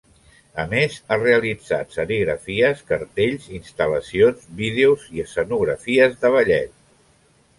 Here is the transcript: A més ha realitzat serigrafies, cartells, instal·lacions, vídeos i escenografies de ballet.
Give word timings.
A 0.61 0.63
més 0.69 0.93
ha 1.07 1.17
realitzat 1.23 1.91
serigrafies, 1.97 2.81
cartells, 2.93 3.45
instal·lacions, 3.57 4.49
vídeos 4.61 5.05
i 5.19 5.23
escenografies 5.27 6.17
de 6.25 6.33
ballet. 6.37 6.75